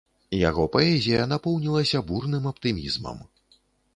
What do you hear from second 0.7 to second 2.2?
паэзія напоўнілася